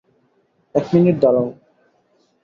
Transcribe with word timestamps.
এক 0.75 0.85
মিনিট 0.93 1.15
দাড়াও। 1.23 1.47